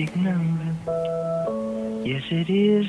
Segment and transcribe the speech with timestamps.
[0.00, 0.74] magic number.
[2.06, 2.88] Yes, it is.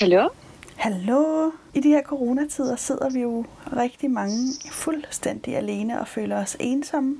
[0.00, 0.28] Hallo?
[0.76, 1.50] Hallo.
[1.74, 3.44] I de her coronatider sidder vi jo
[3.76, 4.38] rigtig mange
[4.70, 7.16] fuldstændig alene og føler os ensomme.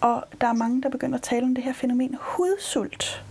[0.00, 3.24] Og der er mange, der begynder at tale om det her fænomen hudsult.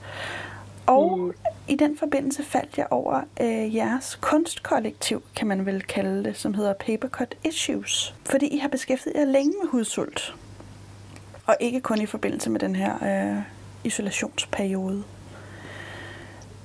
[0.86, 1.34] Og mm.
[1.68, 6.54] i den forbindelse faldt jeg over øh, jeres kunstkollektiv, kan man vel kalde det, som
[6.54, 8.16] hedder Papercut Issues.
[8.24, 10.36] Fordi I har beskæftiget jer længe med hudsult.
[11.46, 13.55] Og ikke kun i forbindelse med den her øh,
[13.86, 15.04] isolationsperiode.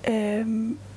[0.09, 0.47] Øh,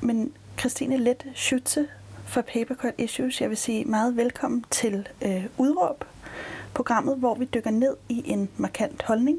[0.01, 1.79] men Christine Let Schütze
[2.25, 6.05] fra Papercut Issues, jeg vil sige meget velkommen til øh, Udråb,
[6.73, 9.37] programmet, hvor vi dykker ned i en markant holdning.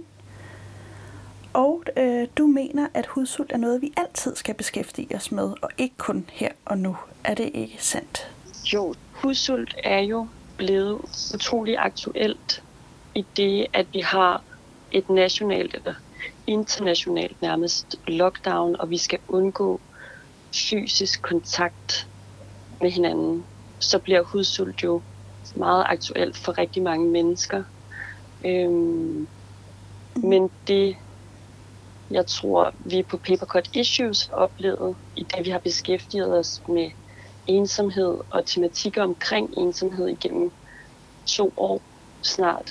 [1.53, 5.71] Og øh, du mener, at hudsult er noget, vi altid skal beskæftige os med, og
[5.79, 6.97] ikke kun her og nu.
[7.25, 8.31] Er det ikke sandt?
[8.73, 11.01] Jo, hudsult er jo blevet
[11.35, 12.63] utrolig aktuelt
[13.15, 14.43] i det, at vi har
[14.93, 15.95] et nationalt eller
[16.47, 19.81] internationalt nærmest lockdown, og vi skal undgå
[20.71, 22.09] fysisk kontakt
[22.81, 23.45] med hinanden,
[23.81, 25.03] så bliver hudsult jo
[25.57, 27.65] meget aktuelt for rigtig mange mennesker.
[28.47, 29.29] Øhm,
[30.17, 30.97] men det,
[32.11, 36.91] jeg tror, vi på Papercut Issues oplevet, i det vi har beskæftiget os med
[37.47, 40.51] ensomhed og tematikker omkring ensomhed igennem
[41.27, 41.83] to år
[42.25, 42.71] snart,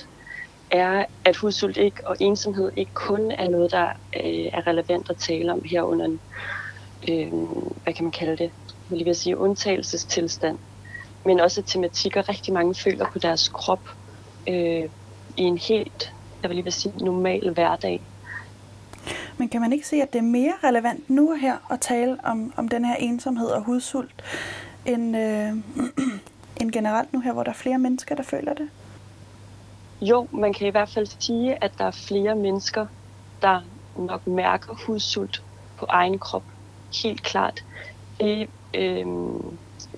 [0.73, 5.17] er, at hudsult ikke og ensomhed ikke kun er noget, der øh, er relevant at
[5.17, 6.19] tale om her under en,
[7.09, 7.33] øh,
[7.83, 8.52] hvad kan man kalde det,
[8.89, 10.57] jeg lige vil sige, undtagelsestilstand,
[11.25, 13.89] men også tematikker, rigtig mange føler på deres krop
[14.47, 14.83] øh,
[15.38, 18.01] i en helt, jeg vil lige vil sige, normal hverdag.
[19.38, 22.17] Men kan man ikke se, at det er mere relevant nu og her at tale
[22.23, 24.23] om, om den her ensomhed og hudsult,
[24.85, 25.49] end, øh,
[26.61, 28.69] end generelt nu her, hvor der er flere mennesker, der føler det?
[30.09, 32.88] Jo, man kan i hvert fald sige, at der er flere mennesker,
[33.41, 33.62] der
[33.96, 35.44] nok mærker hudsult
[35.80, 36.44] på egen krop.
[37.03, 37.59] Helt klart.
[38.19, 39.06] Det, øh,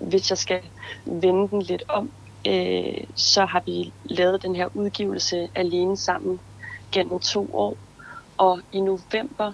[0.01, 0.61] hvis jeg skal
[1.05, 2.11] vende den lidt om,
[2.47, 6.39] øh, så har vi lavet den her udgivelse alene sammen
[6.91, 7.77] gennem to år.
[8.37, 9.53] Og i november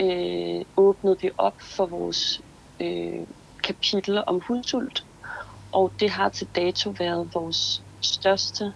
[0.00, 2.40] øh, åbnede vi op for vores
[2.80, 3.26] øh,
[3.64, 5.04] kapitel om hudsult.
[5.72, 8.72] Og det har til dato været vores største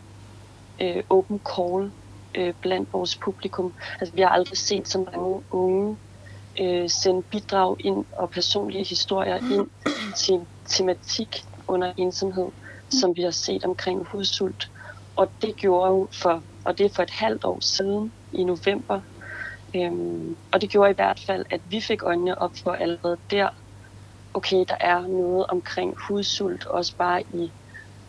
[0.80, 1.90] øh, open call
[2.34, 3.74] øh, blandt vores publikum.
[4.00, 5.96] Altså, vi har aldrig set så mange unge
[6.60, 9.68] øh, sende bidrag ind og personlige historier ind
[10.16, 12.48] til en tematik under ensomhed,
[12.90, 14.70] som vi har set omkring hudsult.
[15.16, 19.00] Og det gjorde jo for, og det er for et halvt år siden i november.
[19.74, 23.48] Øhm, og det gjorde i hvert fald, at vi fik øjnene op for allerede der,
[24.34, 27.52] okay, der er noget omkring hudsult, også bare i,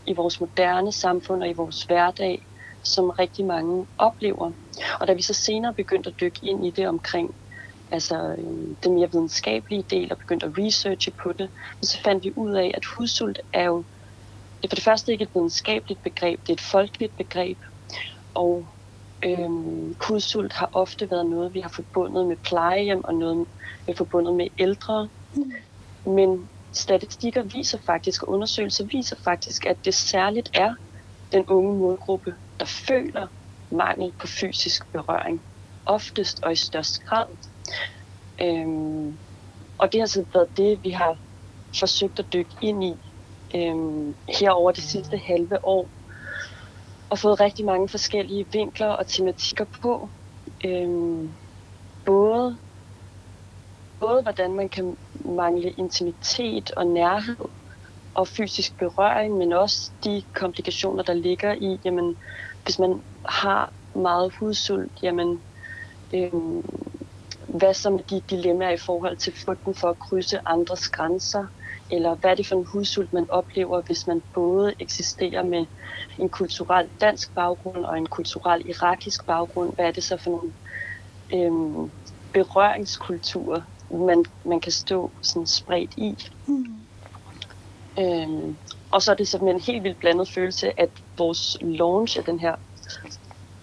[0.06, 2.46] i vores moderne samfund og i vores hverdag,
[2.84, 4.52] som rigtig mange oplever.
[5.00, 7.36] Og da vi så senere begyndte at dykke ind i det omkring
[7.92, 11.50] altså, øh, den mere videnskabelige del og begyndte at researche på det,
[11.81, 13.84] så fandt vi ud af, at hudsult er jo
[14.62, 17.58] det er for det første ikke et videnskabeligt begreb, det er et folkeligt begreb.
[18.34, 18.68] Og
[19.24, 23.48] øhm, hudsult har ofte været noget, vi har forbundet med plejehjem og noget,
[23.86, 25.09] vi har forbundet med ældre.
[26.06, 30.75] Men statistikker viser faktisk, og undersøgelser viser faktisk, at det særligt er
[31.31, 33.28] den unge målgruppe, der føler
[33.72, 35.42] mangel på fysisk berøring.
[35.86, 37.26] Oftest og i størst grad.
[38.42, 39.20] Øhm,
[39.78, 41.18] og det har så været det, vi har
[41.80, 42.94] forsøgt at dykke ind i
[43.56, 45.90] øhm, her over det sidste halve år.
[47.10, 50.10] Og fået rigtig mange forskellige vinkler og tematikker på.
[50.66, 51.38] Øhm,
[52.06, 52.60] både,
[54.00, 57.38] både hvordan man kan mangle intimitet og nærhed
[58.14, 62.18] og fysisk berøring, men også de komplikationer, der ligger i, jamen,
[62.64, 65.44] hvis man har meget hudsult, jamen,
[66.14, 66.62] øhm,
[67.48, 71.46] hvad som er de dilemmaer i forhold til frygten for at krydse andres grænser,
[71.92, 75.66] eller hvad er det for en hudsult, man oplever, hvis man både eksisterer med
[76.18, 79.75] en kulturel dansk baggrund og en kulturel irakisk baggrund.
[79.75, 80.54] Hvad er det så for nogle
[81.34, 81.92] øhm,
[82.34, 86.16] berøringskulturer, man, man kan stå sådan spredt i?
[86.48, 86.88] Mm.
[88.00, 88.57] Øhm,
[88.92, 92.40] og så er det med en helt vildt blandet følelse, at vores launch af den
[92.40, 92.56] her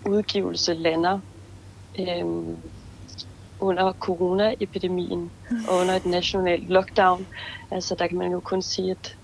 [0.07, 1.21] udgivelse lander
[1.99, 2.57] øhm,
[3.61, 5.31] under coronaepidemien
[5.69, 7.27] og under et nationalt lockdown.
[7.71, 9.17] Altså der kan man jo kun sige, at,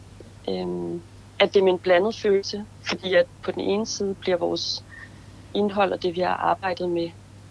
[0.48, 1.02] øhm,
[1.38, 4.84] at det er en blandet følelse, fordi at på den ene side bliver vores
[5.54, 7.10] indhold og det, vi har arbejdet med,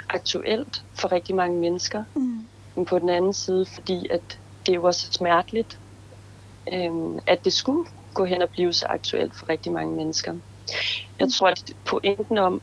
[0.10, 2.04] aktuelt for rigtig mange mennesker.
[2.16, 2.48] Mm.
[2.76, 5.80] Men på den anden side, fordi at det er jo også smerteligt,
[6.74, 10.40] øhm, at det skulle gå hen og blive så aktuelt for rigtig mange mennesker.
[11.20, 12.62] Jeg tror, at pointen om,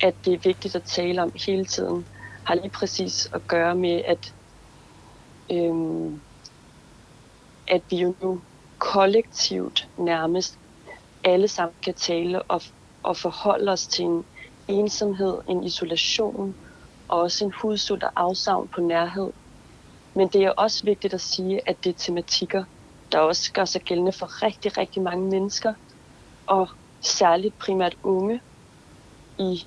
[0.00, 2.06] at det er vigtigt at tale om hele tiden,
[2.46, 4.34] har lige præcis at gøre med, at,
[5.52, 6.22] øhm,
[7.68, 8.42] at vi jo nu
[8.78, 10.58] kollektivt nærmest
[11.24, 12.62] alle sammen kan tale og,
[13.02, 14.24] og forholde os til en
[14.68, 16.56] ensomhed, en isolation
[17.08, 19.32] og også en hudsult og afsavn på nærhed.
[20.14, 22.64] Men det er også vigtigt at sige, at det er tematikker,
[23.12, 25.74] der også gør sig gældende for rigtig, rigtig mange mennesker,
[26.46, 26.68] og
[27.00, 28.40] særligt primært unge
[29.38, 29.66] i,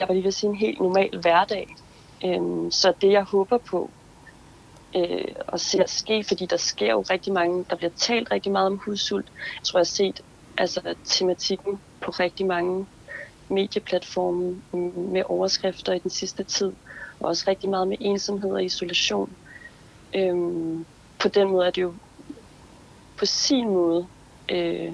[0.00, 1.76] jeg var lige ved sige, en helt normal hverdag.
[2.24, 3.90] Øhm, så det, jeg håber på,
[4.96, 8.66] øh, og ser ske, fordi der sker jo rigtig mange, der bliver talt rigtig meget
[8.66, 9.26] om hudsult.
[9.34, 10.20] Jeg tror, jeg har set
[10.58, 12.86] altså, tematikken på rigtig mange
[13.48, 14.62] medieplatforme
[14.94, 16.72] med overskrifter i den sidste tid,
[17.20, 19.36] og også rigtig meget med ensomhed og isolation.
[20.14, 20.86] Øhm,
[21.18, 21.94] på den måde er det jo
[23.22, 24.06] på sin måde
[24.48, 24.92] øh,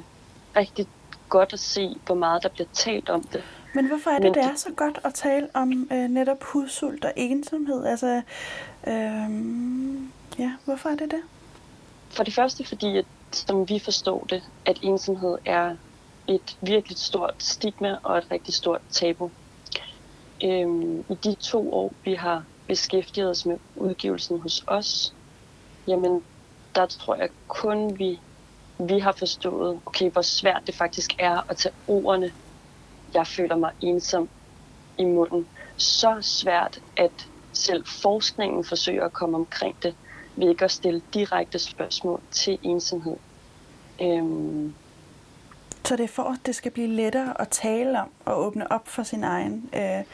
[0.56, 0.86] rigtig
[1.28, 3.42] godt at se, hvor meget der bliver talt om det.
[3.74, 7.04] Men hvorfor er det, Men det er så godt at tale om øh, netop hudsult
[7.04, 7.84] og ensomhed?
[7.84, 8.22] Altså,
[8.86, 9.30] øh,
[10.38, 11.22] ja, hvorfor er det det?
[12.10, 15.76] For det første fordi, at, som vi forstår det, at ensomhed er
[16.26, 19.30] et virkelig stort stigma og et rigtig stort tabu.
[20.44, 25.14] Øhm, I de to år, vi har beskæftiget os med udgivelsen hos os,
[25.86, 26.22] jamen,
[26.78, 28.20] der tror jeg kun, vi,
[28.78, 32.32] vi har forstået, okay, hvor svært det faktisk er at tage ordene,
[33.14, 34.28] jeg føler mig ensom
[34.98, 35.46] i munden.
[35.76, 39.94] Så svært, at selv forskningen forsøger at komme omkring det,
[40.36, 43.16] ved ikke at stille direkte spørgsmål til ensomhed.
[44.02, 44.74] Øhm,
[45.84, 48.88] så det er for, at det skal blive lettere at tale om og åbne op
[48.88, 50.04] for sin egen øh,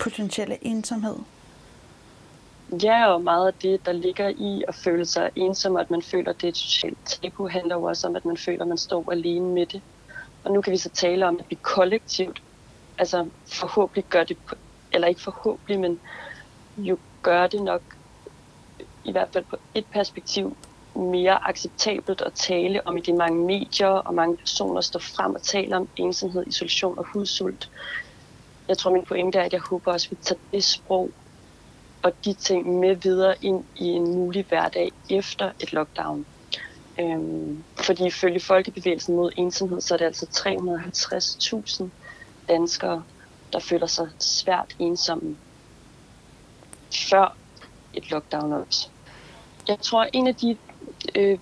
[0.00, 1.16] potentielle ensomhed.
[2.80, 6.02] Ja, og meget af det, der ligger i at føle sig ensom, og at man
[6.02, 8.68] føler, at det er et socialt tabu, handler jo også om, at man føler, at
[8.68, 9.82] man står alene med det.
[10.44, 12.42] Og nu kan vi så tale om, at vi kollektivt,
[12.98, 14.36] altså forhåbentlig gør det,
[14.92, 16.00] eller ikke forhåbentlig, men
[16.78, 17.82] jo gør det nok,
[19.04, 20.56] i hvert fald på et perspektiv,
[20.94, 25.42] mere acceptabelt at tale om i de mange medier og mange personer står frem og
[25.42, 27.70] taler om ensomhed, isolation og hudsult.
[28.68, 31.10] Jeg tror, min pointe er, at jeg håber også, at vi tager det sprog
[32.02, 36.26] og de ting med videre ind i en mulig hverdag efter et lockdown.
[37.00, 40.26] Øhm, fordi ifølge Folkebevægelsen mod ensomhed, så er det altså
[41.80, 41.84] 350.000
[42.48, 43.02] danskere,
[43.52, 45.36] der føler sig svært ensomme
[47.10, 47.36] før
[47.94, 48.88] et lockdown også.
[49.68, 50.56] Jeg tror, en af de
[51.14, 51.38] øh,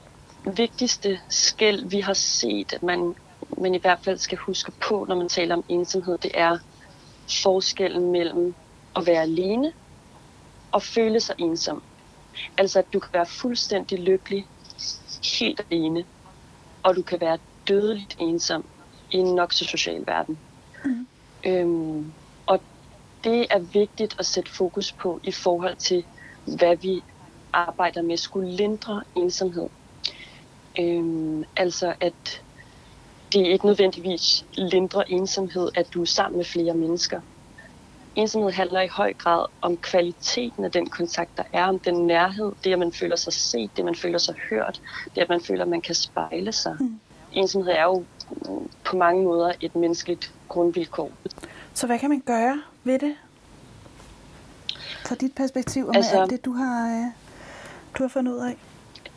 [0.56, 3.14] vigtigste skæld, vi har set, at man,
[3.58, 6.58] man i hvert fald skal huske på, når man taler om ensomhed, det er
[7.42, 8.54] forskellen mellem
[8.96, 9.72] at være alene
[10.72, 11.82] og føle sig ensom.
[12.58, 14.46] Altså, at du kan være fuldstændig lykkelig,
[15.40, 16.04] helt alene,
[16.82, 17.38] og du kan være
[17.68, 18.68] dødeligt ensom
[19.10, 20.40] i en nok så social verden.
[20.84, 21.08] Mm.
[21.46, 22.14] Øhm,
[22.46, 22.64] og
[23.24, 26.04] det er vigtigt at sætte fokus på i forhold til,
[26.58, 27.00] hvad vi
[27.52, 29.68] arbejder med skulle lindre ensomhed.
[30.78, 32.42] Øhm, altså at
[33.32, 37.20] det er ikke nødvendigvis lindre ensomhed, at du er sammen med flere mennesker.
[38.16, 42.52] Ensomhed handler i høj grad om kvaliteten af den kontakt, der er, om den nærhed,
[42.64, 44.80] det at man føler sig set, det at man føler sig hørt,
[45.14, 46.76] det at man føler, at man kan spejle sig.
[46.80, 47.00] Mm.
[47.32, 48.04] Ensomhed er jo
[48.84, 51.10] på mange måder et menneskeligt grundvilkår.
[51.74, 53.14] Så hvad kan man gøre ved det?
[55.06, 57.06] Fra dit perspektiv og altså, med alt det, du har øh,
[57.98, 58.56] du har fundet ud af?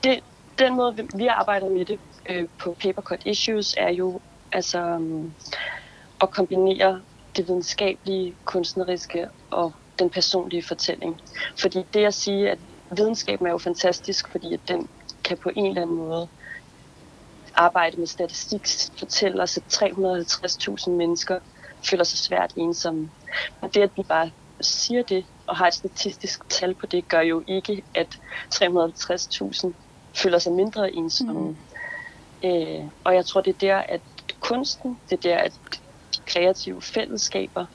[0.04, 0.24] Det,
[0.60, 4.20] den måde, vi arbejder med det øh, på Papercut Issues, er jo
[4.52, 5.34] altså um,
[6.22, 7.02] at kombinere
[7.38, 11.22] det videnskabelige, kunstneriske og den personlige fortælling.
[11.60, 12.58] Fordi det at sige, at
[12.98, 14.88] videnskaben er jo fantastisk, fordi at den
[15.24, 16.28] kan på en eller anden måde
[17.56, 18.62] arbejde med statistik,
[19.00, 21.40] fortælle os, at 350.000 mennesker
[21.90, 23.12] føler sig svært ensomme.
[23.62, 27.22] Og det, at vi bare siger det, og har et statistisk tal på det, gør
[27.22, 28.20] jo ikke, at
[28.56, 29.72] 350.000
[30.14, 31.56] føler sig mindre ensomme.
[32.44, 32.50] Mm.
[32.50, 34.02] Øh, og jeg tror, det er der, at
[34.40, 35.54] kunsten, det er der, at
[36.26, 37.66] kreative fællesskaber,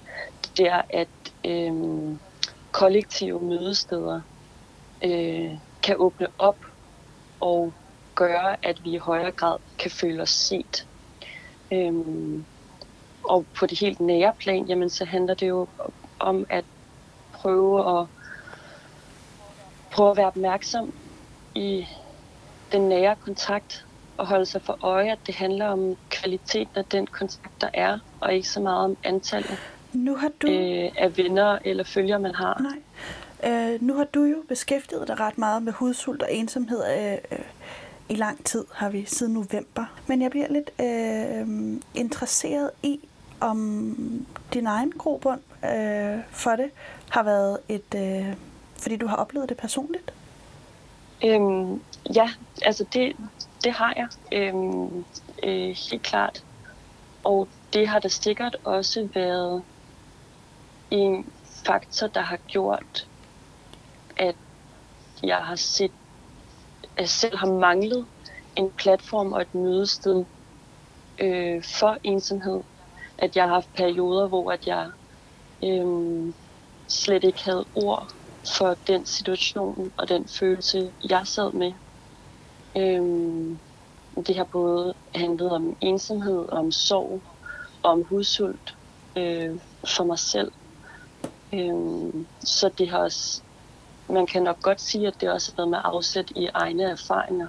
[0.56, 1.08] det er, at
[1.46, 1.72] øh,
[2.72, 4.20] kollektive mødesteder
[5.04, 5.50] øh,
[5.82, 6.58] kan åbne op
[7.40, 7.72] og
[8.14, 10.86] gøre, at vi i højere grad kan føle os set.
[11.72, 12.46] Øhm,
[13.24, 15.68] og på det helt nære plan, jamen, så handler det jo
[16.18, 16.64] om at
[17.32, 18.06] prøve at,
[19.92, 20.94] prøve at være opmærksom
[21.54, 21.86] i
[22.72, 23.87] den nære kontakt
[24.18, 27.98] og holde sig for øje, at det handler om kvaliteten af den kontakt, der er,
[28.20, 29.58] og ikke så meget om antallet
[29.92, 30.48] nu har du...
[30.48, 32.62] øh, af venner eller følger, man har.
[32.62, 33.72] Nej.
[33.74, 37.44] Øh, nu har du jo beskæftiget dig ret meget med hudsult og ensomhed øh, øh,
[38.08, 39.84] i lang tid, har vi siden november.
[40.06, 43.00] Men jeg bliver lidt øh, interesseret i,
[43.40, 44.20] om
[44.54, 46.70] din egen grobund øh, for det
[47.10, 48.34] har været et, øh,
[48.78, 50.12] fordi du har oplevet det personligt?
[51.24, 51.84] Øhm,
[52.14, 52.28] ja,
[52.62, 53.16] altså det,
[53.64, 55.04] det har jeg øhm,
[55.44, 56.38] øh, helt klart.
[57.24, 59.64] Og det har da sikkert også været
[60.90, 61.32] en
[61.66, 63.08] faktor, der har gjort,
[64.16, 64.36] at
[65.22, 65.92] jeg har set,
[66.82, 68.08] at jeg selv har manglet
[68.56, 70.24] en platform og et mødested
[71.20, 72.62] øh, for ensomhed.
[73.18, 74.90] At jeg har haft perioder, hvor at jeg
[75.64, 76.34] øh,
[76.88, 78.08] slet ikke havde ord
[78.56, 81.72] for den situation og den følelse, jeg sad med.
[82.76, 83.58] Øhm,
[84.26, 87.22] det har både handlet om ensomhed, om sorg,
[87.82, 88.76] om hudsult
[89.16, 90.52] øh, for mig selv.
[91.52, 93.42] Øhm, så det har også,
[94.08, 97.48] man kan nok godt sige, at det også har været med afsæt i egne erfaringer.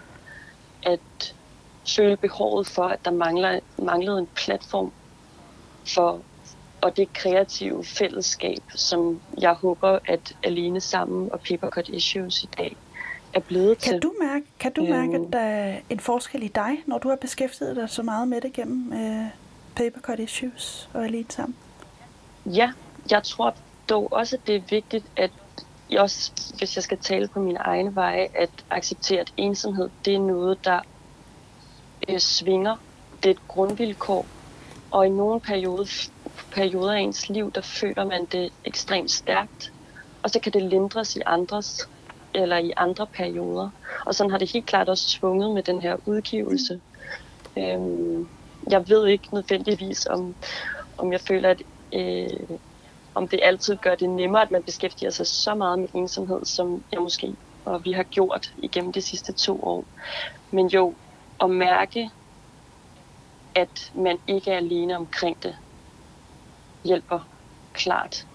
[0.83, 1.35] At
[1.95, 4.91] føle behovet for, at der mangler, manglede en platform
[5.87, 6.21] for
[6.81, 12.75] og det kreative fællesskab, som jeg håber, at Alene Sammen og Papercut Issues i dag
[13.33, 14.01] er blevet Kan til.
[14.01, 15.23] du mærke, kan du mærke Øhm.
[15.25, 18.41] at der er en forskel i dig, når du har beskæftiget dig så meget med
[18.41, 19.25] det gennem øh,
[19.75, 21.55] Papercut Issues og Alene Sammen?
[22.45, 22.71] Ja,
[23.11, 23.55] jeg tror
[23.89, 25.31] dog også, at det er vigtigt, at
[25.89, 30.13] jeg også, hvis jeg skal tale på mine egne veje, at acceptere, at ensomhed, det
[30.15, 30.79] er noget, der
[32.09, 32.75] øh, svinger.
[33.23, 34.25] Det er et grundvilkår.
[34.91, 36.07] Og i nogle perioder,
[36.51, 39.73] perioder af ens liv, der føler man det ekstremt stærkt.
[40.23, 41.89] Og så kan det lindres i andres,
[42.33, 43.69] eller i andre perioder.
[44.05, 46.81] Og sådan har det helt klart også svunget med den her udgivelse.
[47.57, 48.29] Øhm,
[48.69, 50.35] jeg ved ikke nødvendigvis, om,
[50.97, 51.61] om jeg føler, at
[51.93, 52.57] øh,
[53.15, 56.83] om det altid gør det nemmere, at man beskæftiger sig så meget med ensomhed, som
[56.91, 59.85] jeg måske og vi har gjort igennem de sidste to år.
[60.51, 60.93] Men jo,
[61.41, 62.09] at mærke,
[63.55, 65.55] at man ikke er alene omkring det,
[66.83, 67.27] hjælper
[67.73, 68.27] klart.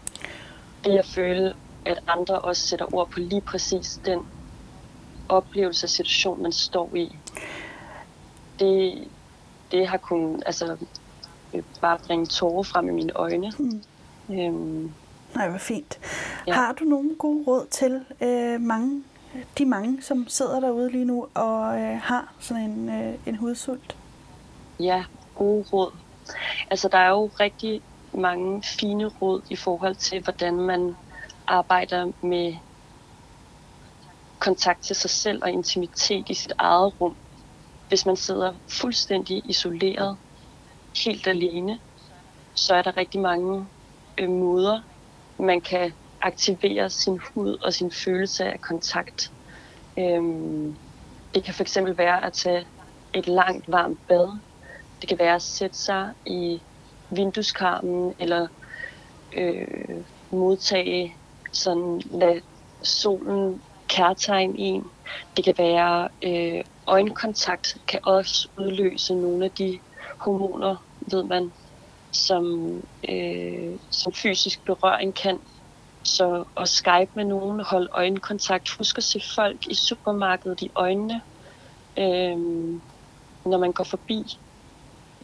[0.84, 4.20] Det at føle, at andre også sætter ord på lige præcis den
[5.28, 7.16] oplevelse og situation, man står i.
[8.58, 9.08] Det,
[9.70, 10.76] det har kun altså,
[11.54, 13.52] øh, bare bringe tårer frem i mine øjne.
[13.58, 13.82] Mm.
[14.30, 14.92] Øhm,
[15.34, 15.98] Nej, hvor fint.
[16.46, 16.52] Ja.
[16.52, 19.04] Har du nogle gode råd til øh, mange,
[19.58, 23.96] de mange, som sidder derude lige nu og øh, har sådan en, øh, en hudsult?
[24.80, 25.92] Ja, gode råd.
[26.70, 27.82] Altså, der er jo rigtig
[28.14, 30.94] mange fine råd i forhold til, hvordan man
[31.46, 32.54] arbejder med
[34.38, 37.16] kontakt til sig selv og intimitet i sit eget rum.
[37.88, 40.18] Hvis man sidder fuldstændig isoleret,
[41.04, 41.80] helt alene,
[42.54, 43.66] så er der rigtig mange
[44.18, 44.82] øh, måder,
[45.38, 49.32] man kan aktivere sin hud og sin følelse af kontakt.
[49.98, 50.76] Øhm,
[51.34, 52.66] det kan fx være at tage
[53.14, 54.40] et langt varmt bad.
[55.00, 56.62] Det kan være at sætte sig i
[57.10, 58.46] vindueskarmen eller
[59.36, 61.16] øh, modtage
[61.52, 62.40] sådan lad
[62.82, 64.84] solen kærtegn en.
[65.36, 69.78] Det kan være øh, øjenkontakt kan også udløse nogle af de
[70.18, 71.52] hormoner, ved man,
[72.12, 72.72] som,
[73.08, 75.38] øh, som fysisk berøring kan.
[76.02, 81.20] Så at skype med nogen, holde øjenkontakt, husk at se folk i supermarkedet i øjnene,
[81.98, 82.38] øh,
[83.44, 84.38] når man går forbi.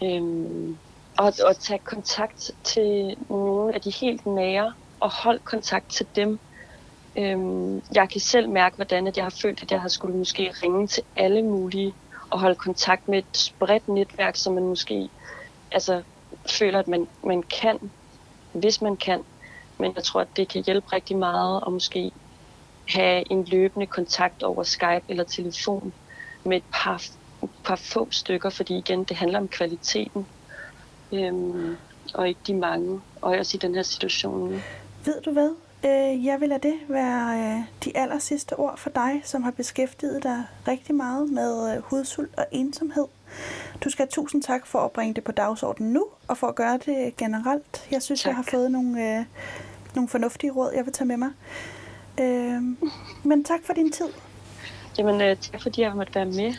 [0.03, 0.23] Øh,
[1.19, 6.41] og, og tage kontakt til nogle af de helt nære, og holde kontakt til dem.
[7.19, 10.53] Øhm, jeg kan selv mærke, hvordan at jeg har følt, at jeg har skulle måske
[10.63, 11.95] ringe til alle mulige,
[12.31, 15.09] og holde kontakt med et spredt netværk, som man måske
[15.73, 16.03] altså,
[16.51, 17.93] føler, at man, man kan,
[18.53, 19.25] hvis man kan.
[19.79, 22.13] Men jeg tror, at det kan hjælpe rigtig meget at måske
[22.89, 25.95] have en løbende kontakt over Skype eller telefon
[26.45, 27.03] med et par,
[27.43, 30.27] et par få stykker, fordi igen, det handler om kvaliteten
[31.13, 31.77] øhm,
[32.15, 34.63] og ikke de mange, og også i den her situation.
[35.05, 35.51] Ved du hvad?
[35.85, 39.51] Øh, jeg vil lade det være øh, de aller sidste ord for dig, som har
[39.51, 43.07] beskæftiget dig rigtig meget med øh, hudsult og ensomhed.
[43.85, 46.55] Du skal have tusind tak for at bringe det på dagsordenen nu, og for at
[46.55, 47.89] gøre det generelt.
[47.91, 48.29] Jeg synes, tak.
[48.29, 49.25] jeg har fået nogle, øh,
[49.95, 51.31] nogle fornuftige råd, jeg vil tage med mig.
[52.21, 52.63] Øh,
[53.25, 54.09] men tak for din tid.
[54.99, 56.55] Jamen, øh, tak fordi jeg måtte være med.